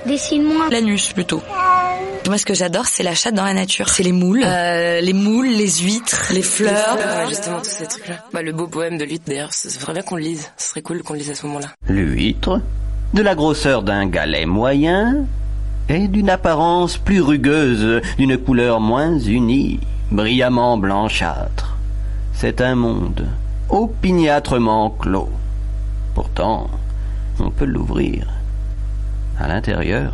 Dessine-moi. 0.06 0.68
L'anus 0.70 1.12
plutôt. 1.12 1.42
Moi, 2.26 2.38
ce 2.38 2.46
que 2.46 2.54
j'adore, 2.54 2.86
c'est 2.86 3.02
la 3.02 3.14
chatte 3.14 3.34
dans 3.34 3.44
la 3.44 3.54
nature. 3.54 3.88
C'est 3.88 4.02
les 4.02 4.12
moules, 4.12 4.42
euh, 4.44 5.00
les 5.00 5.12
moules, 5.12 5.48
les 5.48 5.68
huîtres, 5.68 6.28
les 6.32 6.42
fleurs. 6.42 6.96
Ouais, 6.96 7.28
justement, 7.28 7.58
tous 7.58 7.70
ces 7.70 7.86
trucs-là. 7.86 8.16
Bah, 8.32 8.42
le 8.42 8.52
beau 8.52 8.66
poème 8.68 8.98
de 8.98 9.04
Lutte, 9.04 9.22
d'ailleurs, 9.26 9.52
c'est 9.52 9.80
vrai 9.80 9.94
bien 9.94 10.02
qu'on 10.02 10.16
le 10.16 10.22
lise. 10.22 10.50
Ce 10.56 10.70
serait 10.70 10.82
cool 10.82 11.02
qu'on 11.02 11.14
le 11.14 11.20
lise 11.20 11.30
à 11.30 11.34
ce 11.34 11.46
moment-là. 11.46 11.68
L'huître, 11.88 12.60
de 13.14 13.22
la 13.22 13.34
grosseur 13.34 13.82
d'un 13.82 14.06
galet 14.06 14.46
moyen, 14.46 15.24
et 15.88 16.06
d'une 16.06 16.30
apparence 16.30 16.98
plus 16.98 17.20
rugueuse, 17.20 18.00
d'une 18.16 18.38
couleur 18.38 18.80
moins 18.80 19.18
unie, 19.18 19.80
brillamment 20.12 20.78
blanchâtre. 20.78 21.76
C'est 22.32 22.60
un 22.60 22.76
monde 22.76 23.26
opiniâtrement 23.68 24.90
clos. 24.90 25.30
Pourtant, 26.14 26.70
on 27.40 27.50
peut 27.50 27.64
l'ouvrir. 27.64 28.26
À 29.40 29.48
l'intérieur, 29.48 30.12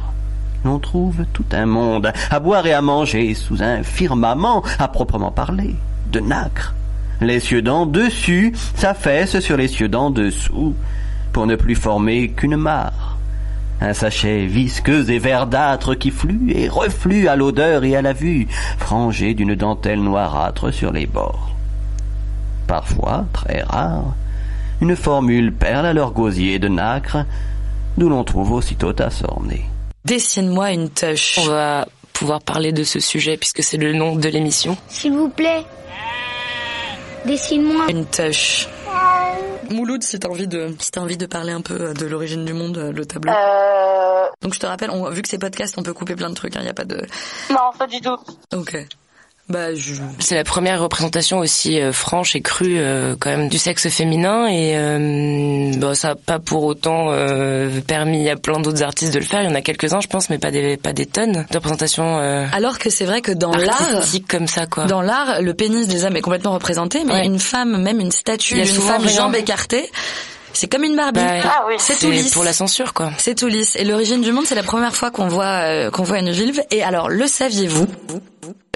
l'on 0.64 0.78
trouve 0.78 1.24
tout 1.32 1.44
un 1.50 1.66
monde 1.66 2.12
à 2.30 2.38
boire 2.38 2.64
et 2.64 2.72
à 2.72 2.80
manger 2.80 3.34
sous 3.34 3.60
un 3.60 3.82
firmament 3.82 4.62
à 4.78 4.86
proprement 4.86 5.32
parler, 5.32 5.74
de 6.12 6.20
nacre. 6.20 6.74
Les 7.20 7.40
cieux 7.40 7.60
d'en 7.60 7.86
dessus 7.86 8.52
s'affaissent 8.76 9.40
sur 9.40 9.56
les 9.56 9.66
cieux 9.66 9.88
d'en 9.88 10.10
dessous, 10.10 10.74
pour 11.32 11.46
ne 11.46 11.56
plus 11.56 11.74
former 11.74 12.28
qu'une 12.28 12.56
mare. 12.56 13.18
Un 13.80 13.94
sachet 13.94 14.46
visqueux 14.46 15.10
et 15.10 15.18
verdâtre 15.18 15.94
qui 15.96 16.12
flue 16.12 16.52
et 16.54 16.68
reflue 16.68 17.26
à 17.26 17.34
l'odeur 17.34 17.82
et 17.82 17.96
à 17.96 18.02
la 18.02 18.12
vue, 18.12 18.46
frangé 18.78 19.34
d'une 19.34 19.56
dentelle 19.56 20.02
noirâtre 20.02 20.72
sur 20.72 20.92
les 20.92 21.06
bords. 21.06 21.50
Parfois, 22.68 23.26
très 23.32 23.62
rare, 23.62 24.14
une 24.80 24.94
formule 24.94 25.52
perle 25.52 25.86
à 25.86 25.92
leur 25.92 26.12
gosier 26.12 26.60
de 26.60 26.68
nacre, 26.68 27.24
d'où 27.96 28.08
l'on 28.08 28.24
trouve 28.24 28.52
aussitôt 28.52 28.92
ta 28.92 29.10
sornée. 29.10 29.64
Dessine-moi 30.04 30.72
une 30.72 30.90
touche. 30.90 31.38
On 31.38 31.46
va 31.46 31.88
pouvoir 32.12 32.40
parler 32.40 32.72
de 32.72 32.84
ce 32.84 33.00
sujet 33.00 33.36
puisque 33.36 33.62
c'est 33.62 33.76
le 33.76 33.92
nom 33.92 34.16
de 34.16 34.28
l'émission. 34.28 34.76
S'il 34.88 35.12
vous 35.12 35.28
plaît. 35.28 35.64
Dessine-moi. 37.24 37.86
Une 37.88 38.06
touche. 38.06 38.68
Mouloud, 39.70 40.02
si 40.02 40.18
t'as 40.18 40.28
envie 40.28 40.46
de, 40.46 40.74
si 40.78 40.92
t'as 40.92 41.00
envie 41.00 41.16
de 41.16 41.26
parler 41.26 41.52
un 41.52 41.60
peu 41.60 41.74
euh, 41.74 41.92
de 41.92 42.06
l'origine 42.06 42.44
du 42.44 42.52
monde, 42.52 42.78
euh, 42.78 42.92
le 42.92 43.04
tableau. 43.04 43.32
Euh... 43.32 44.26
Donc 44.40 44.54
je 44.54 44.60
te 44.60 44.66
rappelle, 44.66 44.90
on, 44.90 45.10
vu 45.10 45.22
que 45.22 45.28
c'est 45.28 45.38
podcast, 45.38 45.74
on 45.76 45.82
peut 45.82 45.92
couper 45.92 46.14
plein 46.14 46.30
de 46.30 46.34
trucs. 46.34 46.54
Il 46.54 46.60
hein, 46.60 46.64
y 46.64 46.68
a 46.68 46.74
pas 46.74 46.84
de. 46.84 47.04
Non, 47.50 47.72
pas 47.76 47.86
du 47.86 48.00
tout. 48.00 48.16
Ok. 48.54 48.76
Bah, 49.48 49.72
je... 49.76 49.94
C'est 50.18 50.34
la 50.34 50.42
première 50.42 50.82
représentation 50.82 51.38
aussi 51.38 51.80
euh, 51.80 51.92
franche 51.92 52.34
et 52.34 52.40
crue 52.40 52.78
euh, 52.78 53.14
quand 53.18 53.30
même 53.30 53.48
du 53.48 53.58
sexe 53.58 53.88
féminin 53.88 54.48
et 54.48 54.72
euh, 54.76 55.70
bon, 55.76 55.94
ça 55.94 56.08
n'a 56.08 56.14
pas 56.16 56.40
pour 56.40 56.64
autant 56.64 57.12
permis 57.86 58.28
à 58.28 58.36
plein 58.36 58.58
d'autres 58.58 58.82
artistes 58.82 59.14
de 59.14 59.20
le 59.20 59.24
faire. 59.24 59.42
Il 59.42 59.48
y 59.48 59.52
en 59.52 59.54
a 59.54 59.60
quelques-uns, 59.60 60.00
je 60.00 60.08
pense, 60.08 60.30
mais 60.30 60.38
pas 60.38 60.50
des 60.50 60.76
pas 60.76 60.92
des 60.92 61.06
tonnes 61.06 61.46
de 61.48 61.56
représentations. 61.56 62.18
Alors 62.52 62.78
que 62.78 62.90
c'est 62.90 63.04
vrai 63.04 63.20
que 63.20 63.32
dans 63.32 63.52
l'art, 63.52 64.02
comme 64.28 64.48
ça 64.48 64.66
quoi. 64.66 64.86
Dans 64.86 65.02
l'art, 65.02 65.40
le 65.40 65.54
pénis 65.54 65.86
des 65.86 66.04
hommes 66.04 66.16
est 66.16 66.22
complètement 66.22 66.52
représenté, 66.52 67.04
mais 67.04 67.24
une 67.24 67.38
femme, 67.38 67.80
même 67.80 68.00
une 68.00 68.12
statue 68.12 68.54
d'une 68.54 68.66
femme 68.66 69.08
jambe 69.08 69.34
écartée. 69.36 69.88
C'est 70.52 70.68
comme 70.68 70.84
une 70.84 70.96
Barbie. 70.96 71.20
Bah, 71.20 71.42
ah 71.44 71.64
oui. 71.68 71.74
C'est 71.78 71.98
tout 71.98 72.10
lisse. 72.10 72.32
pour 72.32 72.42
la 72.42 72.54
censure, 72.54 72.94
quoi. 72.94 73.10
C'est 73.18 73.34
tout 73.34 73.46
lisse. 73.46 73.76
Et 73.76 73.84
l'origine 73.84 74.22
du 74.22 74.32
monde, 74.32 74.46
c'est 74.46 74.54
la 74.54 74.62
première 74.62 74.96
fois 74.96 75.10
qu'on 75.10 75.28
voit 75.28 75.90
qu'on 75.90 76.02
voit 76.02 76.18
une 76.18 76.30
vulve. 76.30 76.60
Et 76.70 76.82
alors, 76.82 77.10
le 77.10 77.26
saviez-vous? 77.26 77.86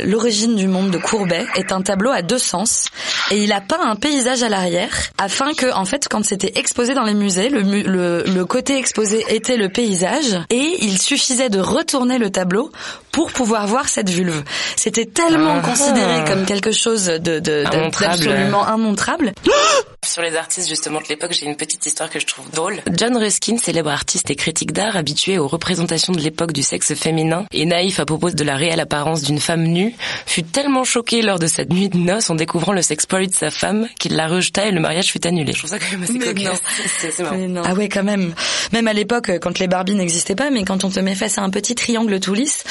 L'origine 0.02 0.56
du 0.56 0.66
monde 0.66 0.90
de 0.90 0.98
Courbet 0.98 1.44
est 1.56 1.72
un 1.72 1.82
tableau 1.82 2.10
à 2.10 2.22
deux 2.22 2.38
sens 2.38 2.86
et 3.30 3.42
il 3.42 3.52
a 3.52 3.60
peint 3.60 3.80
un 3.82 3.96
paysage 3.96 4.42
à 4.42 4.48
l'arrière 4.48 4.90
afin 5.18 5.52
que, 5.52 5.70
en 5.74 5.84
fait, 5.84 6.08
quand 6.08 6.24
c'était 6.24 6.52
exposé 6.58 6.94
dans 6.94 7.02
les 7.04 7.14
musées, 7.14 7.48
le, 7.50 7.60
le, 7.62 8.22
le, 8.24 8.44
côté 8.46 8.76
exposé 8.78 9.24
était 9.28 9.56
le 9.58 9.68
paysage 9.68 10.38
et 10.48 10.76
il 10.80 10.98
suffisait 10.98 11.50
de 11.50 11.60
retourner 11.60 12.18
le 12.18 12.30
tableau 12.30 12.72
pour 13.12 13.30
pouvoir 13.32 13.66
voir 13.66 13.88
cette 13.88 14.08
vulve. 14.08 14.42
C'était 14.76 15.04
tellement 15.06 15.56
Ah. 15.62 15.68
considéré 15.68 16.24
comme 16.26 16.46
quelque 16.46 16.72
chose 16.72 17.04
de, 17.06 17.38
Immontrable. 17.74 18.24
d'absolument 18.24 18.66
immontrable. 18.74 19.32
Sur 20.02 20.22
les 20.22 20.34
artistes 20.34 20.68
justement 20.68 20.98
de 21.00 21.04
l'époque, 21.10 21.32
j'ai 21.38 21.44
une 21.46 21.56
petite 21.56 21.84
histoire 21.84 22.08
que 22.08 22.18
je 22.18 22.26
trouve 22.26 22.50
drôle. 22.50 22.80
John 22.96 23.16
Ruskin, 23.18 23.58
célèbre 23.58 23.90
artiste 23.90 24.30
et 24.30 24.34
critique 24.34 24.72
d'art, 24.72 24.96
habitué 24.96 25.38
aux 25.38 25.46
représentations 25.46 26.14
de 26.14 26.20
l'époque 26.20 26.52
du 26.52 26.62
sexe 26.62 26.94
féminin 26.94 27.44
et 27.52 27.66
naïf 27.66 28.00
à 28.00 28.06
propos 28.06 28.30
de 28.30 28.42
la 28.44 28.56
réelle 28.56 28.80
apparence 28.80 29.22
d'une 29.22 29.38
femme 29.38 29.59
nue, 29.66 29.94
fut 30.26 30.42
tellement 30.42 30.84
choqué 30.84 31.22
lors 31.22 31.38
de 31.38 31.46
cette 31.46 31.70
nuit 31.72 31.88
de 31.88 31.96
noces 31.98 32.30
en 32.30 32.34
découvrant 32.34 32.72
le 32.72 32.82
sexploit 32.82 33.24
de 33.26 33.34
sa 33.34 33.50
femme 33.50 33.88
qu'il 33.98 34.14
la 34.16 34.26
rejeta 34.28 34.66
et 34.66 34.70
le 34.70 34.80
mariage 34.80 35.10
fut 35.12 35.26
annulé. 35.26 35.52
Je 35.52 35.58
trouve 35.58 35.70
ça 35.70 35.78
quand 35.78 35.90
même 35.92 36.02
assez 36.02 36.18
cocasse. 36.18 36.60
C'est 37.00 37.22
marrant. 37.22 37.62
Ah 37.64 37.74
ouais, 37.74 37.88
quand 37.88 38.04
même. 38.04 38.34
Même 38.72 38.88
à 38.88 38.92
l'époque, 38.92 39.30
quand 39.40 39.58
les 39.58 39.66
Barbies 39.68 39.94
n'existaient 39.94 40.34
pas, 40.34 40.50
mais 40.50 40.64
quand 40.64 40.84
on 40.84 40.90
te 40.90 41.00
met 41.00 41.14
face 41.14 41.38
à 41.38 41.42
un 41.42 41.50
petit 41.50 41.74
triangle 41.74 42.20
tout 42.20 42.34
lisse, 42.34 42.64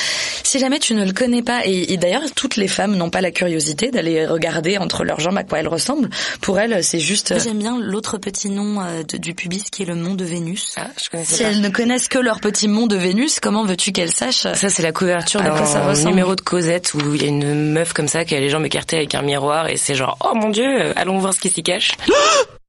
si 0.43 0.59
jamais 0.59 0.79
tu 0.79 0.93
ne 0.93 1.05
le 1.05 1.11
connais 1.13 1.41
pas, 1.43 1.61
et, 1.65 1.93
et 1.93 1.97
d'ailleurs, 1.97 2.23
toutes 2.35 2.55
les 2.55 2.67
femmes 2.67 2.95
n'ont 2.95 3.09
pas 3.09 3.21
la 3.21 3.31
curiosité 3.31 3.91
d'aller 3.91 4.25
regarder 4.25 4.77
entre 4.77 5.03
leurs 5.03 5.19
jambes 5.19 5.37
à 5.37 5.43
quoi 5.43 5.59
elles 5.59 5.67
ressemblent. 5.67 6.09
Pour 6.41 6.59
elles, 6.59 6.83
c'est 6.83 6.99
juste... 6.99 7.33
J'aime 7.43 7.59
bien 7.59 7.77
l'autre 7.79 8.17
petit 8.17 8.49
nom 8.49 8.81
euh, 8.81 9.03
de- 9.03 9.17
du 9.17 9.33
pubis 9.33 9.63
qui 9.71 9.83
est 9.83 9.85
le 9.85 9.95
mont 9.95 10.13
de 10.15 10.23
Vénus. 10.25 10.73
Ah, 10.77 10.87
je 11.03 11.09
connaissais 11.09 11.35
Si 11.35 11.43
pas. 11.43 11.49
elles 11.49 11.61
ne 11.61 11.69
connaissent 11.69 12.07
que 12.07 12.17
leur 12.19 12.39
petit 12.39 12.67
mont 12.67 12.87
de 12.87 12.95
Vénus, 12.95 13.39
comment 13.39 13.63
veux-tu 13.65 13.91
qu'elles 13.91 14.11
sachent 14.11 14.47
Ça, 14.53 14.69
c'est 14.69 14.81
la 14.83 14.91
couverture 14.91 15.41
d'un 15.41 15.93
numéro 16.05 16.35
de 16.35 16.41
Cosette 16.41 16.78
où 16.93 17.15
il 17.15 17.21
y 17.21 17.25
a 17.25 17.29
une 17.29 17.71
meuf 17.71 17.93
comme 17.93 18.07
ça 18.07 18.25
qui 18.25 18.35
a 18.35 18.39
les 18.39 18.49
jambes 18.49 18.65
écartées 18.65 18.97
avec 18.97 19.15
un 19.15 19.21
miroir 19.21 19.67
et 19.69 19.77
c'est 19.77 19.95
genre, 19.95 20.17
oh 20.23 20.35
mon 20.35 20.49
dieu, 20.49 20.97
allons 20.97 21.19
voir 21.19 21.33
ce 21.33 21.39
qui 21.39 21.49
s'y 21.49 21.63
cache. 21.63 21.91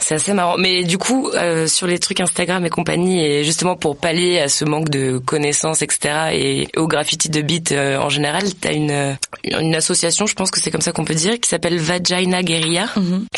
C'est 0.00 0.14
assez 0.14 0.32
marrant. 0.32 0.56
Mais 0.56 0.82
du 0.82 0.98
coup, 0.98 1.30
euh, 1.34 1.66
sur 1.66 1.86
les 1.86 1.98
trucs 1.98 2.20
Instagram 2.20 2.64
et 2.64 2.70
compagnie, 2.70 3.22
et 3.22 3.44
justement 3.44 3.76
pour 3.76 3.96
pallier 3.96 4.40
à 4.40 4.48
ce 4.48 4.64
manque 4.64 4.88
de 4.88 5.18
connaissances, 5.18 5.82
etc., 5.82 6.30
et 6.32 6.68
au 6.76 6.88
graffiti 6.88 7.28
de 7.28 7.42
beat 7.42 7.72
euh, 7.72 7.98
en 7.98 8.08
général, 8.08 8.42
t'as 8.60 8.72
une, 8.72 8.90
euh, 8.90 9.12
une 9.44 9.74
association, 9.74 10.26
je 10.26 10.34
pense 10.34 10.50
que 10.50 10.58
c'est 10.58 10.70
comme 10.70 10.80
ça 10.80 10.92
qu'on 10.92 11.04
peut 11.04 11.14
dire, 11.14 11.38
qui 11.38 11.48
s'appelle 11.48 11.78
Vagina 11.78 12.42
Guerilla, 12.42 12.86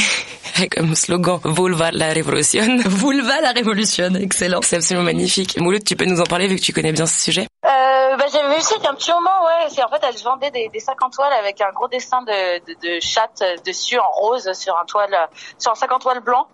avec 0.57 0.77
comme 0.77 0.95
slogan 0.95 1.41
Vulva 1.45 1.91
la 1.91 2.13
révolution. 2.13 2.79
Vulva 2.87 3.41
la 3.41 3.51
révolution, 3.51 4.15
excellent. 4.15 4.61
C'est 4.63 4.77
absolument 4.77 5.05
magnifique. 5.05 5.61
Mouloud, 5.61 5.83
tu 5.85 5.97
peux 5.97 6.07
nous 6.07 6.21
en 6.21 6.25
parler 6.25 6.47
vu 6.47 6.57
que 6.57 6.63
tu 6.63 6.73
connais 6.73 6.93
bien 6.93 7.07
ce 7.07 7.21
sujet? 7.21 7.47
Euh, 7.67 8.02
bah, 8.17 8.25
j'avais 8.33 8.55
vu 8.55 8.61
ça 8.61 8.75
il 8.79 8.85
y 8.85 8.87
a 8.87 8.91
un 8.91 8.95
petit 8.95 9.13
moment, 9.13 9.45
ouais. 9.45 9.69
C'est 9.69 9.83
en 9.83 9.89
fait, 9.89 10.01
elle 10.03 10.17
vendait 10.23 10.51
des, 10.51 10.69
des 10.69 10.81
sacs 10.81 11.03
en 11.03 11.11
toile 11.11 11.33
avec 11.33 11.61
un 11.61 11.71
gros 11.73 11.89
dessin 11.89 12.23
de, 12.23 12.59
de, 12.61 12.97
de 12.97 13.01
chatte 13.01 13.43
euh, 13.43 13.57
dessus 13.65 13.99
en 13.99 14.11
rose 14.11 14.53
sur 14.53 14.77
un 14.79 14.85
toile, 14.85 15.15
euh, 15.15 15.27
sur 15.59 15.73
un 15.73 15.75
sac 15.75 15.93
en 15.93 15.99
toile 15.99 16.21
blanc. 16.21 16.47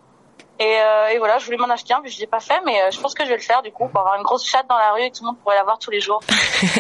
Et, 0.61 0.65
euh, 0.65 1.09
et 1.15 1.19
voilà, 1.19 1.39
je 1.39 1.45
voulais 1.45 1.57
m'en 1.57 1.71
acheter 1.71 1.95
un, 1.95 2.01
mais 2.03 2.11
je 2.11 2.19
l'ai 2.19 2.27
pas 2.27 2.41
fait, 2.41 2.61
mais 2.67 2.83
euh, 2.83 2.91
je 2.91 2.99
pense 3.01 3.15
que 3.15 3.25
je 3.25 3.29
vais 3.29 3.37
le 3.37 3.43
faire 3.43 3.63
du 3.63 3.71
coup 3.71 3.87
pour 3.89 4.01
avoir 4.01 4.17
une 4.17 4.25
grosse 4.25 4.45
chatte 4.45 4.67
dans 4.69 4.77
la 4.77 4.93
rue 4.93 5.03
et 5.03 5.11
que 5.11 5.17
tout 5.17 5.23
le 5.23 5.29
monde 5.29 5.39
pourrait 5.39 5.55
la 5.55 5.63
voir 5.63 5.79
tous 5.79 5.93
les 5.93 6.01
jours. 6.01 6.21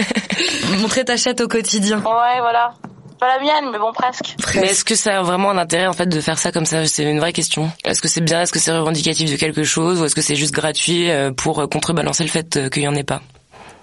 Montrer 0.80 1.04
ta 1.04 1.16
chatte 1.16 1.40
au 1.40 1.48
quotidien. 1.48 1.98
Ouais, 1.98 2.40
voilà. 2.40 2.74
Pas 3.20 3.36
la 3.36 3.42
mienne, 3.42 3.70
mais 3.72 3.78
bon, 3.78 3.92
presque. 3.92 4.36
Mais 4.54 4.68
est-ce 4.68 4.84
que 4.84 4.94
ça 4.94 5.18
a 5.18 5.22
vraiment 5.22 5.50
un 5.50 5.58
intérêt 5.58 5.86
en 5.86 5.92
fait 5.92 6.06
de 6.06 6.20
faire 6.20 6.38
ça 6.38 6.52
comme 6.52 6.66
ça? 6.66 6.86
C'est 6.86 7.02
une 7.02 7.18
vraie 7.18 7.32
question. 7.32 7.70
Est-ce 7.84 8.00
que 8.00 8.08
c'est 8.08 8.20
bien? 8.20 8.42
Est-ce 8.42 8.52
que 8.52 8.60
c'est 8.60 8.70
revendicatif 8.70 9.30
de 9.30 9.36
quelque 9.36 9.64
chose? 9.64 10.00
Ou 10.00 10.04
est-ce 10.04 10.14
que 10.14 10.20
c'est 10.20 10.36
juste 10.36 10.54
gratuit 10.54 11.10
euh, 11.10 11.32
pour 11.32 11.58
euh, 11.60 11.66
contrebalancer 11.66 12.22
le 12.22 12.30
fait 12.30 12.56
euh, 12.56 12.68
qu'il 12.68 12.82
y 12.82 12.88
en 12.88 12.94
ait 12.94 13.04
pas? 13.04 13.20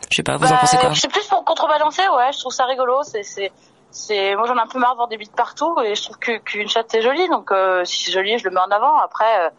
Je 0.10 0.16
sais 0.18 0.24
pas, 0.24 0.38
vous 0.38 0.46
en 0.46 0.50
Bah, 0.50 0.58
pensez 0.62 0.78
quoi 0.78 0.92
Je 0.94 1.00
suis 1.00 1.08
plus 1.08 1.26
pour 1.28 1.44
contrebalancer, 1.46 2.08
ouais. 2.10 2.32
Je 2.32 2.40
trouve 2.40 2.54
ça 2.54 2.66
rigolo. 2.66 3.02
C'est, 3.04 3.24
c'est, 3.24 3.52
c'est. 3.92 4.36
Moi, 4.36 4.46
j'en 4.48 4.56
ai 4.56 4.62
un 4.62 4.68
peu 4.68 4.80
marre 4.80 4.92
de 4.92 4.98
voir 4.98 5.08
des 5.08 5.18
bites 5.18 5.36
partout, 5.36 5.76
et 5.84 5.96
je 5.96 6.04
trouve 6.04 6.18
qu'une 6.18 6.68
chatte 6.70 6.88
c'est 6.90 7.02
joli. 7.02 7.28
Donc, 7.30 7.52
euh, 7.52 7.84
si 7.86 8.06
c'est 8.06 8.12
joli, 8.12 8.38
je 8.38 8.44
le 8.46 8.52
mets 8.52 8.60
en 8.62 8.72
avant. 8.72 8.98
Après, 9.00 9.46
euh, 9.46 9.50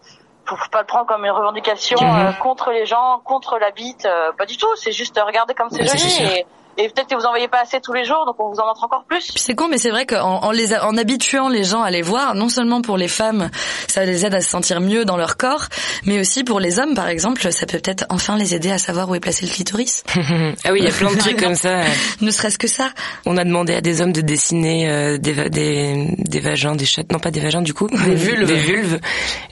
faut 0.45 0.57
pas 0.71 0.81
le 0.81 0.87
prendre 0.87 1.07
comme 1.07 1.25
une 1.25 1.31
revendication 1.33 1.99
Mhm. 2.01 2.27
euh, 2.27 2.33
contre 2.35 2.71
les 2.71 2.87
gens, 2.87 3.21
contre 3.25 3.59
la 3.59 3.71
bite. 3.73 4.07
euh, 4.07 4.31
pas 4.33 4.47
du 4.47 4.57
tout. 4.57 4.69
C'est 4.77 4.93
juste 4.93 5.19
euh, 5.19 5.25
regarder 5.25 5.55
comme 5.55 5.71
c'est 5.71 5.85
c'est 5.87 5.99
joli. 5.99 6.39
Et, 6.39 6.47
et 6.79 6.89
peut-être 6.89 7.09
que 7.09 7.15
vous 7.15 7.25
en 7.25 7.31
voyez 7.31 7.49
pas 7.49 7.61
assez 7.63 7.81
tous 7.81 7.93
les 7.93 8.05
jours, 8.05 8.25
donc 8.27 8.37
on 8.39 8.51
vous 8.53 8.61
en 8.61 8.67
montre 8.67 8.85
encore 8.85 9.05
plus. 9.09 9.31
Puis 9.33 9.41
c'est 9.43 9.55
con, 9.55 9.69
mais 9.71 9.79
c'est 9.79 9.91
vrai 9.91 10.07
qu'en 10.07 10.41
en 10.43 10.51
les 10.51 10.73
a- 10.73 10.87
en 10.87 10.97
habituant 10.97 11.49
les 11.49 11.65
gens 11.65 11.83
à 11.83 11.91
les 11.91 12.03
voir, 12.03 12.35
non 12.35 12.49
seulement 12.49 12.83
pour 12.83 12.97
les 12.97 13.09
femmes, 13.09 13.51
ça 13.89 14.05
les 14.05 14.25
aide 14.27 14.35
à 14.35 14.41
se 14.41 14.49
sentir 14.51 14.81
mieux 14.81 15.05
dans 15.05 15.17
leur 15.17 15.37
corps, 15.37 15.67
mais 16.05 16.21
aussi 16.21 16.45
pour 16.45 16.61
les 16.61 16.79
hommes, 16.79 16.95
par 16.95 17.09
exemple, 17.09 17.51
ça 17.53 17.67
peut 17.67 17.79
peut-être 17.79 18.05
enfin 18.11 18.37
les 18.37 18.55
aider 18.55 18.71
à 18.71 18.79
savoir 18.79 19.09
où 19.09 19.15
est 19.15 19.21
placé 19.21 19.47
le 19.47 19.53
clitoris. 19.53 20.03
Ah 20.65 20.73
oui, 20.73 20.81
il 20.81 20.85
y 20.85 20.89
a 20.89 20.93
plein 20.93 21.13
de 21.13 21.19
trucs 21.19 21.41
comme 21.41 21.55
ça. 21.55 21.83
Ne 22.21 22.31
serait-ce 22.31 22.59
que 22.59 22.67
ça. 22.69 22.91
On 23.27 23.37
a 23.37 23.45
demandé 23.45 23.75
à 23.75 23.81
des 23.81 24.01
hommes 24.01 24.13
de 24.13 24.21
dessiner 24.21 24.91
euh, 24.91 25.19
des, 25.19 25.33
va- 25.33 25.49
des 25.49 26.15
des 26.19 26.41
vagins, 26.41 26.75
des 26.75 26.85
chattes, 26.87 27.13
non 27.13 27.19
pas 27.19 27.31
des 27.31 27.41
vagins 27.41 27.63
du 27.63 27.75
coup, 27.75 27.89
Des 27.89 28.15
vulves. 28.15 28.47
des 28.47 28.55
vulves, 28.57 28.99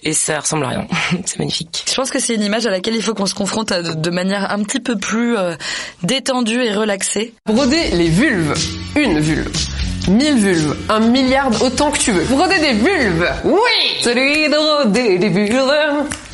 et 0.03 0.13
ça 0.13 0.41
ressemble 0.41 0.65
à 0.65 0.69
rien. 0.69 0.87
c'est 1.27 1.39
magnifique. 1.39 1.85
Je 1.89 1.95
pense 1.95 2.11
que 2.11 2.19
c'est 2.19 2.35
une 2.35 2.43
image 2.43 2.67
à 2.67 2.71
laquelle 2.71 2.95
il 2.95 3.03
faut 3.03 3.15
qu'on 3.15 3.27
se 3.27 3.35
confronte 3.35 3.73
de, 3.73 3.93
de 3.95 4.11
manière 4.11 4.51
un 4.51 4.63
petit 4.63 4.81
peu 4.81 4.97
plus 4.97 5.37
euh, 5.37 5.55
détendue 6.03 6.63
et 6.63 6.73
relaxée. 6.73 7.14
Broder 7.47 7.91
les 7.93 8.09
vulves. 8.09 8.55
Une 8.97 9.21
vulve. 9.21 9.51
Mille 10.09 10.37
vulves. 10.37 10.77
Un 10.91 11.01
milliard, 11.01 11.49
autant 11.63 11.91
que 11.91 11.99
tu 11.99 12.13
veux. 12.13 12.25
Broder 12.25 12.59
des 12.59 12.73
vulves. 12.75 13.27
Oui 13.45 13.61
Celui 14.01 14.49
de 14.49 14.55
broder 14.55 15.19
des 15.19 15.29
vulves. 15.31 15.73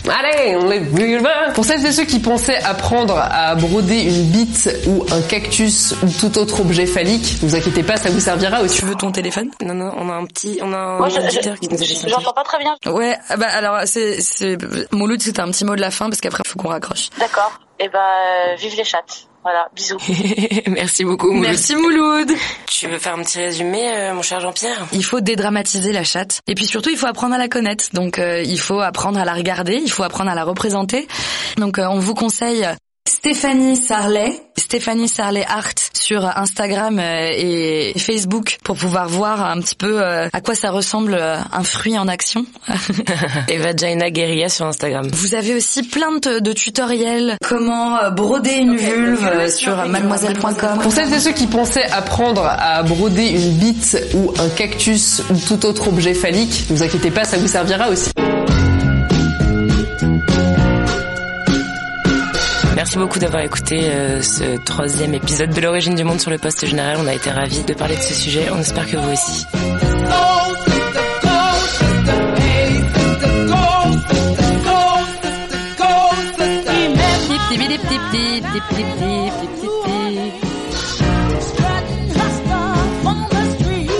Allez, 0.08 0.56
les 0.68 0.78
vulves. 0.80 1.28
Pour 1.54 1.64
celles 1.64 1.84
et 1.87 1.92
ceux 1.92 2.04
qui 2.04 2.18
pensaient 2.18 2.56
apprendre 2.64 3.16
à 3.18 3.54
broder 3.54 4.00
une 4.02 4.25
bite 4.30 4.68
ou 4.88 5.04
un 5.12 5.20
cactus 5.22 5.94
ou 6.02 6.06
tout 6.20 6.37
autre 6.38 6.60
objet 6.62 6.87
phallique, 6.87 7.38
ne 7.42 7.49
vous 7.49 7.54
inquiétez 7.54 7.82
pas, 7.84 7.96
ça 7.96 8.10
vous 8.10 8.18
servira 8.18 8.60
aussi. 8.62 8.78
Tu 8.80 8.87
veux 8.87 8.94
ton 8.96 9.12
téléphone? 9.12 9.50
Non 9.62 9.75
non, 9.75 9.92
on 9.99 10.08
a 10.08 10.14
un 10.14 10.25
petit, 10.25 10.58
on 10.62 10.72
a 10.72 10.76
un 10.76 10.99
Moi, 10.99 11.08
je- 11.10 11.20
auditeur 11.20 11.54
je- 11.54 11.60
qui 11.60 11.68
nous 11.68 11.76
a 11.76 11.80
laissé 11.87 12.06
un 12.06 12.08
j'entends 12.08 12.32
pas 12.32 12.42
très 12.44 12.58
bien. 12.58 12.75
Ouais, 12.87 13.16
ah 13.28 13.37
bah 13.37 13.46
alors 13.52 13.80
c'est 13.84 14.20
c'est 14.22 14.56
Mouloud, 14.90 15.20
c'était 15.22 15.40
un 15.40 15.50
petit 15.50 15.64
mot 15.66 15.76
de 15.76 15.80
la 15.80 15.90
fin 15.90 16.08
parce 16.08 16.20
qu'après 16.20 16.42
faut 16.46 16.58
qu'on 16.58 16.68
raccroche. 16.68 17.10
D'accord. 17.20 17.52
Et 17.78 17.88
ben, 17.88 17.99
euh, 17.99 18.54
vive 18.56 18.75
les 18.76 18.84
chattes. 18.84 19.26
Voilà. 19.42 19.68
Bisous. 19.75 19.99
Merci 20.66 21.04
beaucoup. 21.04 21.28
Mouloud. 21.28 21.42
Merci 21.42 21.75
Mouloud. 21.76 22.30
Tu 22.66 22.88
veux 22.88 22.99
faire 22.99 23.14
un 23.14 23.23
petit 23.23 23.38
résumé, 23.38 23.90
euh, 23.94 24.14
mon 24.14 24.23
cher 24.23 24.40
Jean-Pierre? 24.40 24.87
Il 24.92 25.04
faut 25.04 25.20
dédramatiser 25.20 25.92
la 25.92 26.04
chatte. 26.04 26.40
Et 26.47 26.54
puis 26.54 26.66
surtout, 26.66 26.90
il 26.90 26.97
faut 26.97 27.06
apprendre 27.06 27.35
à 27.35 27.38
la 27.38 27.49
connaître. 27.49 27.87
Donc, 27.92 28.18
euh, 28.18 28.42
il 28.42 28.59
faut 28.59 28.80
apprendre 28.80 29.18
à 29.18 29.25
la 29.25 29.32
regarder, 29.35 29.80
il 29.82 29.90
faut 29.90 30.02
apprendre 30.02 30.30
à 30.30 30.35
la 30.35 30.44
représenter. 30.44 31.09
Donc, 31.56 31.78
euh, 31.78 31.87
on 31.88 31.99
vous 31.99 32.14
conseille 32.14 32.66
Stéphanie 33.09 33.76
Sarlet, 33.76 34.42
Stéphanie 34.56 35.09
Sarlet 35.09 35.44
Art 35.47 35.75
sur 36.11 36.25
Instagram 36.25 36.99
euh, 36.99 37.29
et 37.33 37.95
Facebook 37.97 38.59
pour 38.64 38.76
pouvoir 38.76 39.09
voir 39.09 39.49
un 39.49 39.61
petit 39.61 39.76
peu 39.76 40.02
euh, 40.02 40.26
à 40.33 40.40
quoi 40.40 40.57
ça 40.57 40.73
ressemble 40.73 41.14
euh, 41.14 41.37
un 41.52 41.62
fruit 41.62 41.97
en 41.97 42.09
action. 42.09 42.45
Et 43.49 43.59
Vagina 43.59 44.11
Guerilla 44.11 44.49
sur 44.49 44.67
Instagram. 44.67 45.07
Vous 45.12 45.37
avez 45.37 45.55
aussi 45.55 45.85
plein 45.85 46.11
de, 46.17 46.40
de 46.40 46.52
tutoriels 46.52 47.37
comment 47.47 48.11
broder 48.11 48.57
une 48.57 48.76
vulve 48.76 49.25
euh, 49.25 49.49
sur 49.49 49.87
mademoiselle.com. 49.87 50.81
Pour 50.83 50.90
celles 50.90 51.14
et 51.14 51.21
ceux 51.21 51.31
qui 51.31 51.47
pensaient 51.47 51.88
apprendre 51.93 52.45
à 52.45 52.83
broder 52.83 53.29
une 53.29 53.52
bite 53.52 53.97
ou 54.14 54.33
un 54.40 54.49
cactus 54.49 55.23
ou 55.31 55.37
tout 55.37 55.64
autre 55.64 55.87
objet 55.87 56.14
phallique, 56.14 56.67
ne 56.71 56.75
vous 56.75 56.83
inquiétez 56.83 57.12
pas, 57.12 57.23
ça 57.23 57.37
vous 57.37 57.47
servira 57.47 57.88
aussi. 57.88 58.11
Merci 62.90 62.99
beaucoup 62.99 63.20
d'avoir 63.20 63.44
écouté 63.44 63.82
euh, 63.85 64.20
ce 64.20 64.56
troisième 64.64 65.14
épisode 65.14 65.50
de 65.50 65.61
l'origine 65.61 65.94
du 65.94 66.02
monde 66.02 66.20
sur 66.20 66.32
le 66.32 66.38
poste 66.38 66.66
général. 66.66 66.97
On 67.00 67.06
a 67.06 67.14
été 67.14 67.30
ravis 67.30 67.62
de 67.62 67.73
parler 67.73 67.94
de 67.94 68.00
ce 68.00 68.14
sujet. 68.14 68.49
On 68.50 68.59
espère 68.59 68.85
que 68.85 68.97
vous 68.97 69.12
aussi. 69.12 69.47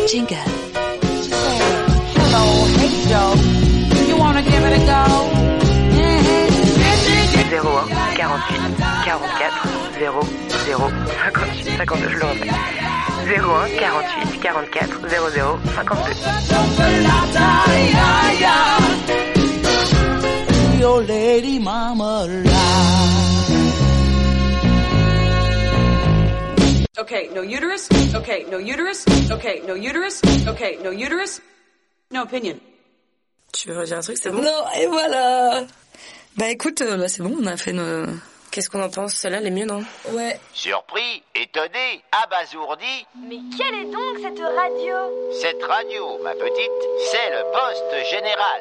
Jingle. 0.09 0.35
Hein. 7.54 8.00
44 9.11 9.99
0 9.99 10.23
0 10.67 10.90
58 11.25 11.76
52 11.79 12.09
je 12.11 12.17
le 12.17 12.25
refais 12.26 12.49
01 13.26 13.69
48 13.81 14.40
44 14.40 15.09
00 15.09 15.59
52 15.75 16.12
Your 20.79 21.02
Okay, 27.00 27.29
no 27.35 27.43
uterus. 27.43 27.88
Okay, 28.14 28.47
no 28.49 28.59
uterus. 28.61 29.05
Okay, 29.29 29.62
no 29.67 29.75
uterus. 29.75 30.23
Okay, 30.47 30.79
no 30.85 30.93
uterus. 30.93 31.40
No 32.12 32.23
opinion. 32.23 32.61
Tu 33.52 33.69
veux 33.69 33.79
redire 33.81 33.99
un 33.99 34.02
truc, 34.02 34.19
c'est 34.23 34.31
bon 34.31 34.40
Non, 34.40 34.64
et 34.79 34.87
voilà. 34.87 35.67
Bah 36.37 36.49
écoute, 36.49 36.81
euh, 36.83 36.97
là 36.97 37.09
c'est 37.09 37.25
bon, 37.25 37.37
on 37.43 37.47
a 37.47 37.57
fait 37.57 37.73
une... 37.73 38.21
Qu'est-ce 38.50 38.69
qu'on 38.69 38.83
en 38.83 38.90
pense 38.90 39.14
Celle-là, 39.14 39.38
elle 39.38 39.47
est 39.47 39.50
mieux, 39.50 39.64
non 39.64 39.85
Ouais. 40.11 40.40
Surpris, 40.52 41.23
étonné, 41.37 42.02
abasourdi, 42.25 43.07
Mais 43.28 43.38
quelle 43.57 43.75
est 43.83 43.85
donc 43.85 44.19
cette 44.21 44.40
radio? 44.40 44.97
Cette 45.40 45.62
radio, 45.62 46.19
ma 46.25 46.33
petite, 46.35 46.80
c'est 47.11 47.30
le 47.30 47.45
poste 47.52 48.11
général. 48.11 48.61